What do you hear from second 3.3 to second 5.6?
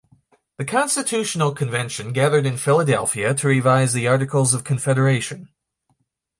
to revise the Articles of Confederation.